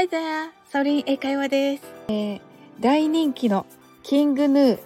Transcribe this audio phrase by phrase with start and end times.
[0.00, 0.48] Hi there!
[0.70, 1.82] サオリン英会話です。
[2.08, 2.40] えー、
[2.80, 3.66] 大人気の
[4.02, 4.78] キングヌー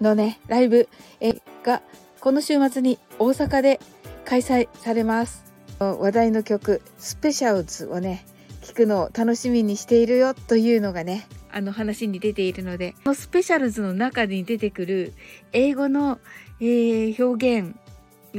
[0.00, 0.88] のね、ライブ、
[1.20, 1.82] えー、が
[2.20, 3.80] この週末に大阪で
[4.24, 5.44] 開催されます。
[5.78, 8.24] 話題の曲、スペシャルズをね、
[8.62, 15.12] 聞くのを楽しみにしているよというのがね、あの話に出ているので、このスペシャルズの中に出てくる
[15.52, 16.18] 英語の、
[16.60, 17.74] えー、表現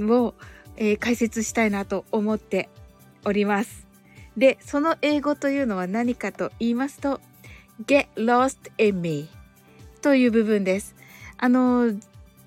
[0.09, 0.33] を、
[0.77, 2.69] えー、解説したいなと思って
[3.23, 3.92] おります。
[4.37, 7.21] で、その英語というのは何かと言いますと、
[7.85, 9.29] get lost in me
[10.01, 10.95] という部分です。
[11.37, 11.91] あの、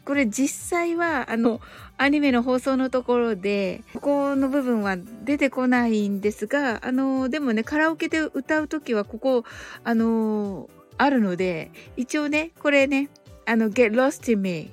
[0.05, 1.61] これ実際は、あの、
[1.99, 9.45] アニメの放送のところで、ここの部分は出てこないんですが、あの、でもね、カラオケで歌うときは、ここ、
[9.83, 10.69] あの、
[10.99, 13.09] あるので、一応ね、これね、
[13.47, 14.73] あの、get lost in me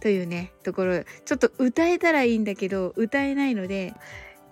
[0.00, 3.94] というね、ところ、ちょっと歌えたらいいんだけど、歌えないので、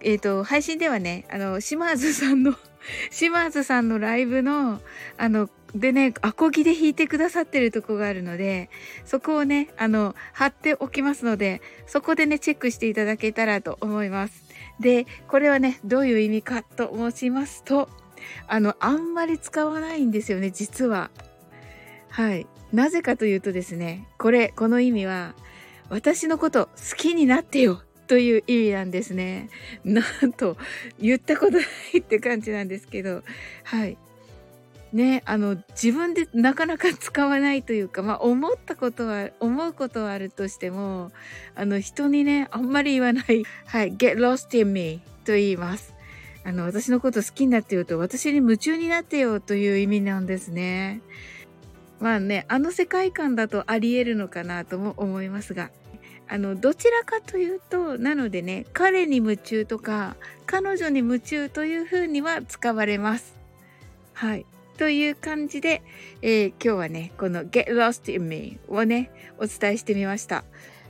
[0.03, 2.55] えっ、ー、と、配信ではね、あの、島津さんの
[3.11, 4.81] 島津さんのライブの、
[5.17, 8.71] あの、でね、アコギで弾いてくださってるとこがあるので、
[9.05, 14.43] そこをね、あの、貼っておきますので、そこでね、チェックしていただけたらと思います。
[14.81, 17.89] で、これはね、どういう意味かと申しますと、
[18.49, 21.11] あの、あんまり使わないんですよね、実は。
[22.09, 22.47] はい。
[22.73, 25.35] なぜかというとですね、これ、この意味は、
[25.89, 29.51] 私のこと好きになってよという意味なんですね。
[29.85, 30.57] なんと、
[30.99, 31.61] 言ったことな
[31.95, 33.23] いって感じなんですけど、
[33.63, 33.97] はい。
[34.93, 41.13] ね、あの、自分でなかなか使わないというか、まあ、思ったことは、思うことはあるとしても、
[41.55, 45.95] あの、人にね、あんまり言わない、はい、get lost in me と言います。
[46.43, 51.01] あの、私のこと好きになってよと、私に夢中になってよという意味なんですね。
[52.01, 55.71] まあね、あの世界観だとあり得るのかなとも思いますが、
[56.33, 60.15] あの、どちらかというと、なのでね、彼に夢中とか、
[60.47, 63.35] 彼女に夢中というふうには使われます。
[64.13, 64.47] はい。
[64.79, 65.83] という感じで、
[66.23, 70.45] えー、今日はね、この get lost in me をね、お伝えしてみました。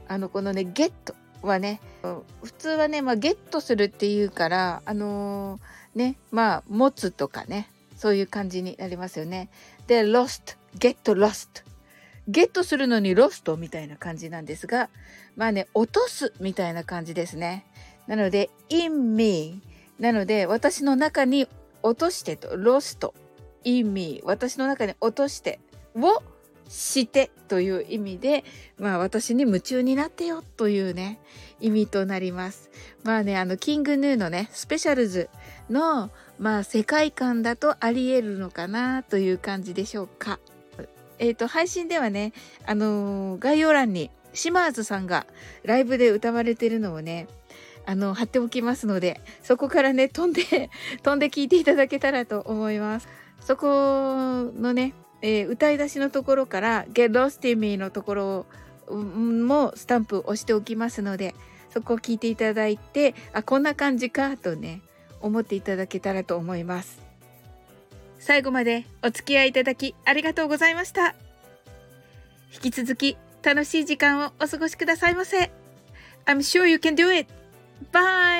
[0.08, 0.92] あの、このね、get
[1.40, 1.80] はね、
[2.42, 9.48] 普通はね、まあ、ゲットするっていうから、あのー、ね、まあ、持つとかね、そういう感じになりますよね。
[9.86, 11.69] で、lost, get lost
[12.28, 14.88] ゲットするのにロストみたいな感じなんですが、
[15.36, 17.66] まあね、落とすみたいな感じですね。
[18.06, 19.60] なので、in me
[19.98, 21.48] なので、私の中に
[21.82, 23.14] 落としてと、ロスト、
[23.64, 25.60] in me 私の中に落として
[25.94, 26.22] を
[26.69, 28.44] してという意味で、
[28.78, 31.19] まあ私に夢中になってよというね、
[31.60, 32.70] 意味となります。
[33.03, 35.28] まあね、あの、キングヌーのね、スペシャルズ
[35.69, 40.38] の、まあ世界観だとあり得るのかなという感じでしょうか。
[41.20, 42.32] えっ、ー、と、配信ではね、
[42.66, 45.26] あのー、概要欄に島津さんが
[45.64, 47.28] ライブで歌われてるのをね、
[47.86, 50.70] あの、貼っておきますので、そこからね、飛んで
[51.04, 53.09] 飛んで聞いていただけたらと思います。
[53.41, 58.47] そこのね、えー、歌い出しのところから Get Lost in Me のところ
[58.91, 61.34] もスタンプ押しておきますので、
[61.69, 64.80] そこを聞いていただいて、あ、こんな感じかとね、
[65.20, 67.09] 思っていただけたらと思います。
[68.20, 71.16] 最後までお付き合いいただきありがとうございました。
[72.53, 75.50] 引き続き楽しい時間をお過ごしくださいませ。
[76.26, 77.32] I'm sure you can do it.
[77.92, 78.39] Bye!